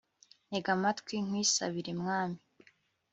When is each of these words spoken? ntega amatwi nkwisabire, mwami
ntega 0.47 0.69
amatwi 0.77 1.15
nkwisabire, 1.25 1.91
mwami 2.01 2.39